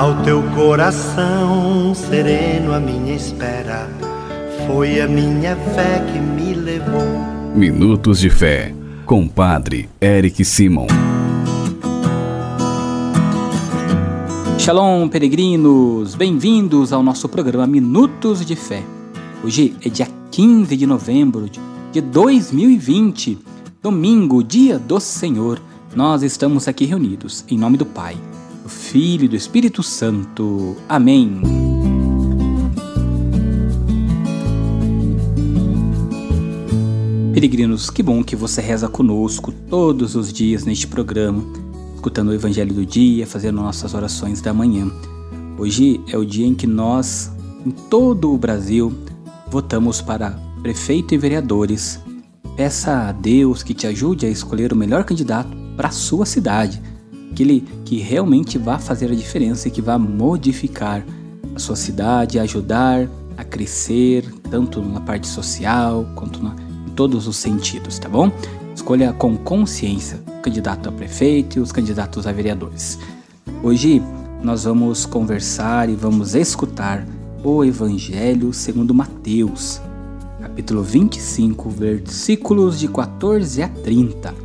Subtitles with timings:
[0.00, 3.86] Ao teu coração sereno, a minha espera
[4.66, 7.04] foi a minha fé que me levou.
[7.54, 8.74] Minutos de Fé,
[9.04, 10.86] com Padre Eric Simon.
[14.58, 16.14] Shalom, peregrinos!
[16.14, 18.82] Bem-vindos ao nosso programa Minutos de Fé.
[19.44, 21.46] Hoje é dia 15 de novembro
[21.92, 23.38] de 2020,
[23.82, 25.60] domingo, dia do Senhor.
[25.94, 28.16] Nós estamos aqui reunidos em nome do Pai,
[28.70, 30.76] Filho e do Espírito Santo.
[30.88, 31.42] Amém.
[37.34, 41.42] Peregrinos, que bom que você reza conosco todos os dias neste programa,
[41.94, 44.90] escutando o Evangelho do dia, fazendo nossas orações da manhã.
[45.58, 47.30] Hoje é o dia em que nós,
[47.66, 48.92] em todo o Brasil,
[49.50, 50.30] votamos para
[50.62, 52.00] prefeito e vereadores.
[52.56, 56.82] Peça a Deus que te ajude a escolher o melhor candidato para a sua cidade,
[57.30, 61.04] aquele que realmente vá fazer a diferença e que vá modificar
[61.54, 66.54] a sua cidade, ajudar a crescer, tanto na parte social quanto na,
[66.86, 68.30] em todos os sentidos, tá bom?
[68.74, 72.98] Escolha com consciência o candidato a prefeito e os candidatos a vereadores.
[73.62, 74.02] Hoje
[74.42, 77.06] nós vamos conversar e vamos escutar
[77.44, 79.80] o Evangelho segundo Mateus,
[80.40, 84.39] capítulo 25, versículos de 14 a 30.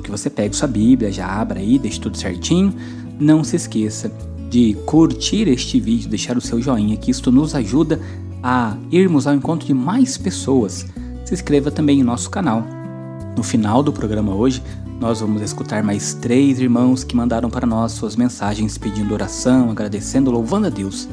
[0.00, 2.72] que você pegue sua Bíblia, já abra aí, deixe tudo certinho.
[3.18, 4.10] Não se esqueça
[4.48, 8.00] de curtir este vídeo, deixar o seu joinha, que isto nos ajuda
[8.42, 10.86] a irmos ao encontro de mais pessoas.
[11.26, 12.64] Se inscreva também em nosso canal.
[13.36, 14.62] No final do programa hoje,
[14.98, 20.30] nós vamos escutar mais três irmãos que mandaram para nós suas mensagens pedindo oração, agradecendo,
[20.30, 21.06] louvando a Deus.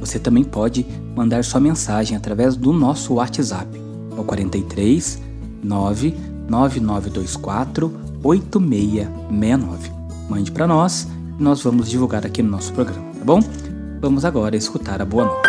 [0.00, 3.80] Você também pode mandar sua mensagem através do nosso WhatsApp,
[4.16, 5.22] é o 43
[5.62, 9.92] 99924 8669.
[10.28, 11.06] Mande para nós
[11.38, 13.40] e nós vamos divulgar aqui no nosso programa, tá bom?
[14.00, 15.42] Vamos agora escutar a boa nova.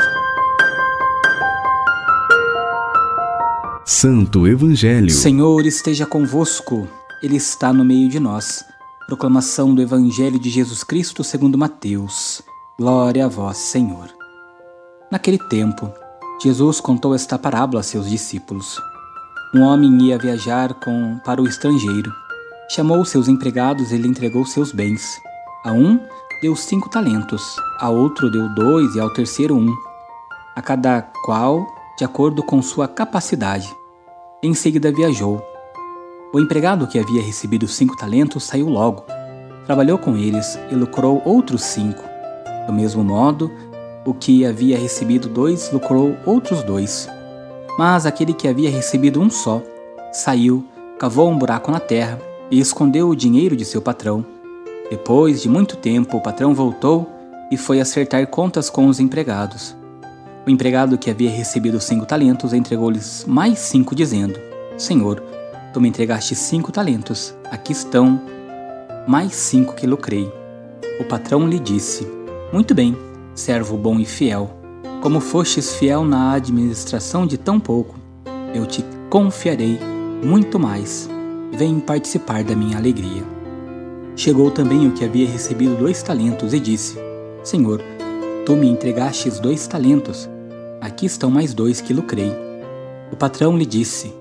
[3.85, 5.09] Santo Evangelho.
[5.09, 6.87] Senhor esteja convosco,
[7.23, 8.63] Ele está no meio de nós.
[9.07, 12.41] Proclamação do Evangelho de Jesus Cristo segundo Mateus.
[12.77, 14.09] Glória a vós, Senhor.
[15.11, 15.91] Naquele tempo,
[16.41, 18.81] Jesus contou esta parábola a seus discípulos.
[19.53, 22.11] Um homem ia viajar com, para o estrangeiro.
[22.67, 25.21] Chamou seus empregados e lhe entregou seus bens.
[25.63, 25.99] A um
[26.41, 29.73] deu cinco talentos, a outro deu dois e ao terceiro um,
[30.55, 31.67] a cada qual
[31.97, 33.71] de acordo com sua capacidade.
[34.41, 35.45] Em seguida viajou.
[36.33, 39.05] O empregado que havia recebido cinco talentos saiu logo,
[39.67, 42.03] trabalhou com eles e lucrou outros cinco.
[42.65, 43.51] Do mesmo modo,
[44.03, 47.07] o que havia recebido dois lucrou outros dois.
[47.77, 49.61] Mas aquele que havia recebido um só
[50.11, 50.65] saiu,
[50.97, 52.19] cavou um buraco na terra
[52.49, 54.25] e escondeu o dinheiro de seu patrão.
[54.89, 57.09] Depois de muito tempo, o patrão voltou
[57.51, 59.75] e foi acertar contas com os empregados.
[60.45, 64.39] O empregado que havia recebido cinco talentos entregou-lhes mais cinco, dizendo:
[64.77, 65.23] Senhor,
[65.73, 68.21] tu me entregaste cinco talentos, aqui estão
[69.07, 70.31] mais cinco que lucrei.
[70.99, 72.07] O patrão lhe disse:
[72.53, 72.95] Muito bem,
[73.33, 74.49] servo bom e fiel.
[75.01, 77.95] Como fostes fiel na administração de tão pouco,
[78.53, 79.79] eu te confiarei
[80.23, 81.09] muito mais.
[81.55, 83.23] Vem participar da minha alegria.
[84.15, 86.97] Chegou também o que havia recebido dois talentos e disse:
[87.43, 87.81] Senhor,
[88.45, 90.29] tu me entregastes dois talentos.
[90.81, 92.31] Aqui estão mais dois que lucrei.
[93.11, 94.13] O patrão lhe disse: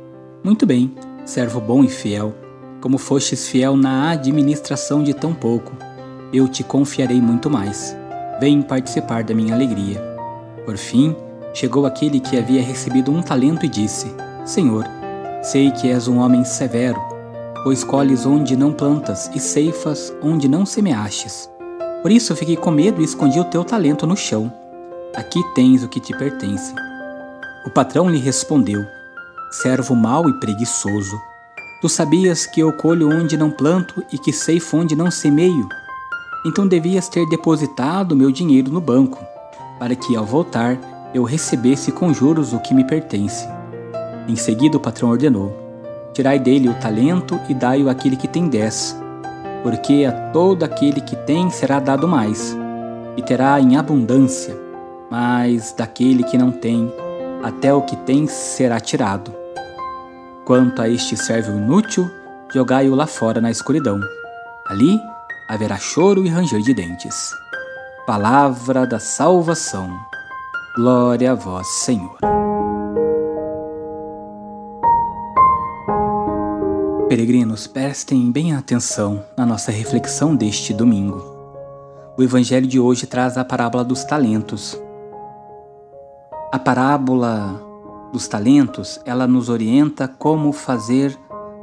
[0.43, 0.95] Muito bem,
[1.25, 2.35] servo bom e fiel.
[2.81, 5.73] Como fostes fiel na administração de tão pouco,
[6.33, 7.97] eu te confiarei muito mais
[8.41, 10.01] Vem participar da minha alegria.
[10.65, 11.15] Por fim,
[11.53, 14.13] chegou aquele que havia recebido um talento e disse:
[14.45, 14.85] Senhor,
[15.43, 17.01] sei que és um homem severo,
[17.65, 21.51] pois colhes onde não plantas e ceifas onde não semeastes.
[22.03, 24.53] Por isso fiquei com medo e escondi o teu talento no chão.
[25.17, 26.73] Aqui tens o que te pertence.
[27.67, 28.85] O patrão lhe respondeu:
[29.51, 31.19] Servo mau e preguiçoso,
[31.81, 35.67] tu sabias que eu colho onde não planto e que ceifo onde não semeio?
[36.45, 39.25] então devias ter depositado meu dinheiro no banco,
[39.79, 40.79] para que ao voltar
[41.15, 43.49] eu recebesse com juros o que me pertence.
[44.29, 45.64] Em seguida o patrão ordenou:
[46.15, 48.97] Tirai dele o talento e dai-o àquele que tem dez,
[49.65, 52.57] porque a todo aquele que tem será dado mais,
[53.17, 54.57] e terá em abundância,
[55.11, 56.93] mas daquele que não tem,
[57.43, 59.35] até o que tem será tirado.
[60.45, 62.09] Quanto a este servo inútil,
[62.55, 63.99] jogai-o lá fora na escuridão.
[64.69, 65.01] Ali
[65.49, 67.33] haverá choro e ranger de dentes.
[68.07, 69.91] Palavra da salvação.
[70.77, 72.44] Glória a vós, Senhor.
[77.15, 81.23] Peregrinos, prestem bem atenção na nossa reflexão deste domingo.
[82.19, 84.77] O evangelho de hoje traz a parábola dos talentos.
[86.53, 87.63] A parábola
[88.13, 91.17] dos talentos, ela nos orienta como fazer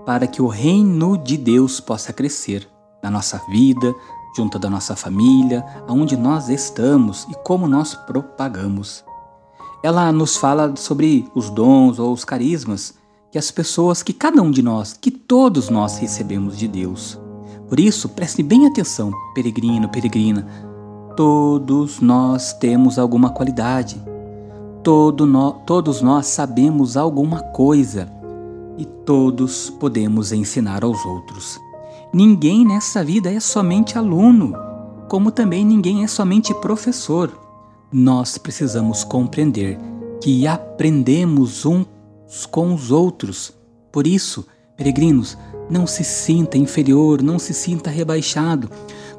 [0.05, 2.65] para que o reino de Deus possa crescer
[3.03, 3.93] na nossa vida,
[4.37, 9.03] junto da nossa família, aonde nós estamos e como nós propagamos.
[9.83, 13.00] Ela nos fala sobre os dons ou os carismas
[13.31, 17.17] que as pessoas, que cada um de nós, que todos nós recebemos de Deus.
[17.69, 20.45] Por isso, preste bem atenção, peregrino, peregrina.
[21.15, 24.01] Todos nós temos alguma qualidade.
[24.83, 28.11] Todo no, todos nós sabemos alguma coisa
[28.77, 31.57] e todos podemos ensinar aos outros.
[32.13, 34.53] Ninguém nessa vida é somente aluno,
[35.07, 37.31] como também ninguém é somente professor.
[37.89, 39.79] Nós precisamos compreender
[40.21, 41.85] que aprendemos uns
[42.49, 43.53] com os outros.
[43.91, 44.45] Por isso,
[44.77, 45.37] peregrinos,
[45.69, 48.69] não se sinta inferior, não se sinta rebaixado.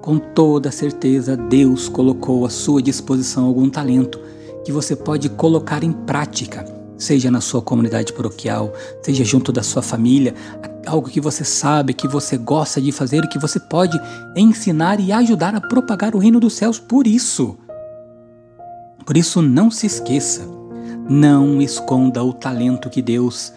[0.01, 4.21] Com toda certeza, Deus colocou à sua disposição algum talento
[4.65, 6.65] que você pode colocar em prática,
[6.97, 8.73] seja na sua comunidade paroquial,
[9.03, 10.35] seja junto da sua família,
[10.87, 13.99] algo que você sabe, que você gosta de fazer, que você pode
[14.37, 17.57] ensinar e ajudar a propagar o reino dos céus por isso.
[19.05, 20.47] Por isso, não se esqueça,
[21.09, 23.53] não esconda o talento que Deus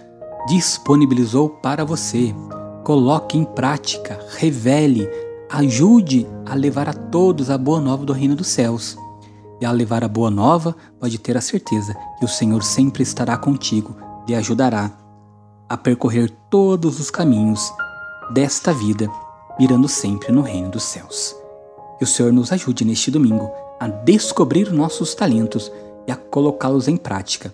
[0.47, 2.33] disponibilizou para você
[2.85, 5.09] coloque em prática, revele,
[5.49, 8.95] ajude a levar a todos a boa nova do reino dos céus.
[9.59, 13.35] E ao levar a boa nova, pode ter a certeza que o Senhor sempre estará
[13.37, 13.95] contigo
[14.27, 14.91] e ajudará
[15.67, 17.73] a percorrer todos os caminhos
[18.31, 19.09] desta vida,
[19.59, 21.35] mirando sempre no reino dos céus.
[21.97, 23.49] Que o Senhor nos ajude neste domingo
[23.79, 25.71] a descobrir nossos talentos
[26.07, 27.53] e a colocá-los em prática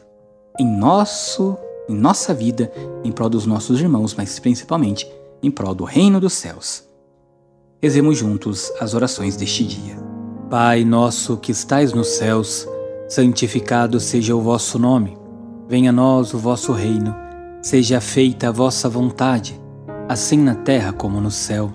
[0.59, 1.57] em nosso
[1.89, 2.71] em nossa vida,
[3.03, 5.11] em prol dos nossos irmãos, mas principalmente
[5.43, 6.83] em prol do reino dos céus.
[7.81, 9.97] Rezemos juntos as orações deste dia.
[10.49, 12.67] Pai nosso que estais nos céus,
[13.09, 15.17] santificado seja o vosso nome.
[15.67, 17.13] Venha a nós o vosso reino.
[17.61, 19.59] Seja feita a vossa vontade,
[20.07, 21.73] assim na terra como no céu.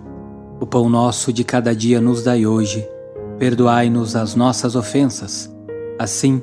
[0.61, 2.89] O pão nosso de cada dia nos dai hoje.
[3.39, 5.53] Perdoai-nos as nossas ofensas,
[5.99, 6.43] assim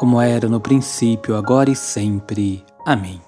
[0.00, 2.64] como era no princípio, agora e sempre.
[2.86, 3.20] Amém.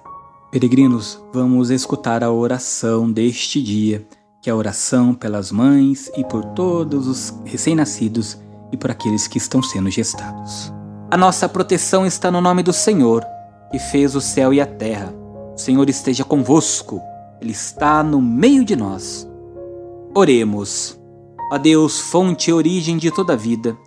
[0.49, 4.07] Peregrinos, vamos escutar a oração deste dia,
[4.41, 8.39] que é a oração pelas mães e por todos os recém-nascidos
[8.71, 10.73] e por aqueles que estão sendo gestados.
[11.11, 13.23] A nossa proteção está no nome do Senhor,
[13.71, 15.13] que fez o céu e a terra.
[15.55, 16.99] O Senhor esteja convosco,
[17.39, 19.29] Ele está no meio de nós.
[20.15, 20.99] Oremos.
[21.51, 23.77] Ó Deus, fonte e origem de toda a vida,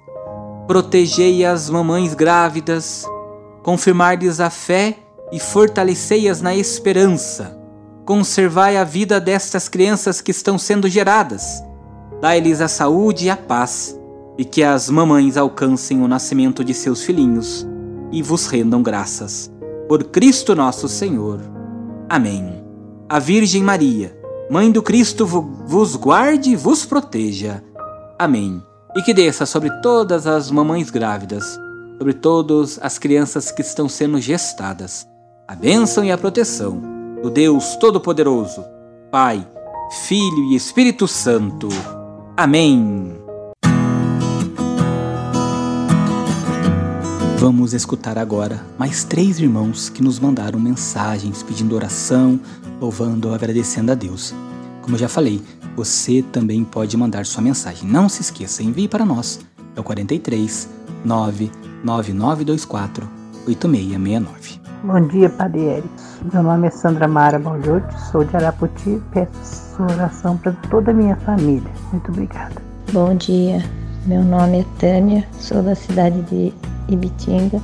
[0.67, 3.05] protegei as mamães grávidas,
[3.63, 4.97] confirmar-lhes a fé
[5.33, 7.59] e fortalecei-as na esperança.
[8.05, 11.63] Conservai a vida destas crianças que estão sendo geradas.
[12.21, 13.99] Dai-lhes a saúde e a paz,
[14.39, 17.67] e que as mamães alcancem o nascimento de seus filhinhos
[18.12, 19.52] e vos rendam graças.
[19.88, 21.40] Por Cristo nosso Senhor.
[22.09, 22.64] Amém.
[23.09, 24.17] A Virgem Maria,
[24.49, 27.62] Mãe do Cristo, vos guarde e vos proteja.
[28.17, 28.62] Amém.
[28.97, 31.59] E que desça sobre todas as mamães grávidas,
[31.99, 35.07] sobre todas as crianças que estão sendo gestadas
[35.49, 36.83] a bênção e a proteção
[37.23, 38.65] do Deus Todo-Poderoso,
[39.12, 39.47] Pai,
[40.07, 41.69] Filho e Espírito Santo.
[42.37, 43.15] Amém.
[47.38, 52.41] Vamos escutar agora mais três irmãos que nos mandaram mensagens pedindo oração,
[52.81, 54.35] louvando ou agradecendo a Deus.
[54.87, 55.43] Como eu já falei,
[55.75, 57.90] você também pode mandar sua mensagem.
[57.90, 59.40] Não se esqueça, envie para nós.
[59.75, 60.69] É o 43
[61.05, 63.11] 99924
[63.49, 64.61] 8669.
[64.85, 65.88] Bom dia, Padre Eric.
[66.33, 69.02] Meu nome é Sandra Mara Balhote, sou de Araputi.
[69.12, 71.69] Peço oração para toda a minha família.
[71.90, 72.62] Muito obrigada.
[72.93, 73.64] Bom dia,
[74.07, 76.55] meu nome é Tânia, sou da cidade de
[76.88, 77.61] Ibitinga.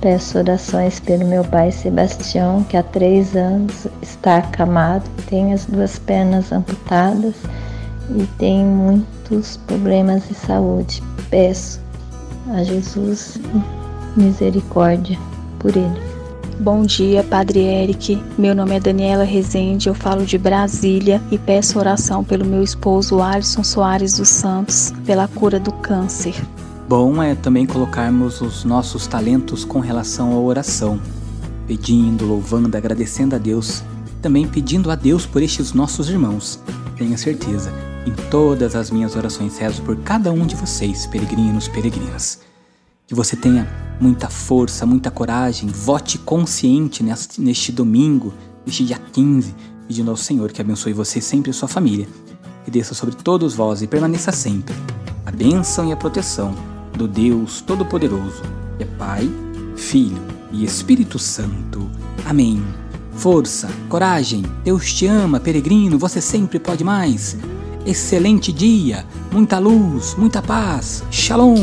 [0.00, 5.98] Peço orações pelo meu pai Sebastião, que há três anos está acamado, tem as duas
[5.98, 7.34] pernas amputadas
[8.14, 11.02] e tem muitos problemas de saúde.
[11.30, 11.80] Peço
[12.52, 13.38] a Jesus
[14.16, 15.18] misericórdia
[15.58, 16.16] por ele.
[16.58, 18.22] Bom dia, Padre Eric.
[18.38, 23.20] Meu nome é Daniela Rezende, eu falo de Brasília e peço oração pelo meu esposo
[23.20, 26.34] Alisson Soares dos Santos pela cura do câncer.
[26.88, 31.00] Bom é também colocarmos os nossos talentos com relação à oração,
[31.66, 33.82] pedindo, louvando, agradecendo a Deus,
[34.22, 36.60] também pedindo a Deus por estes nossos irmãos.
[36.96, 37.72] Tenha certeza,
[38.06, 42.42] em todas as minhas orações rezo por cada um de vocês, peregrinos, peregrinas.
[43.04, 43.66] Que você tenha
[44.00, 48.32] muita força, muita coragem, vote consciente neste, domingo,
[48.64, 49.56] neste dia 15,
[49.88, 52.06] pedindo ao Senhor que abençoe você sempre e sua família,
[52.64, 54.72] que desça sobre todos vós e permaneça sempre
[55.24, 58.42] a bênção e a proteção do Deus Todo-Poderoso,
[58.78, 59.30] que é Pai,
[59.76, 61.88] Filho e Espírito Santo.
[62.24, 62.64] Amém.
[63.12, 67.36] Força, coragem, Deus te ama, peregrino, você sempre pode mais.
[67.84, 71.04] Excelente dia, muita luz, muita paz.
[71.10, 71.56] Shalom.